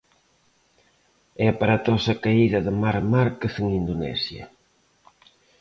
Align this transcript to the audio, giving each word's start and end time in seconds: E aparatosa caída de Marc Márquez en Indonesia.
E 1.41 1.43
aparatosa 1.53 2.13
caída 2.23 2.59
de 2.65 2.71
Marc 2.81 3.03
Márquez 3.13 3.53
en 3.61 3.67
Indonesia. 3.81 4.45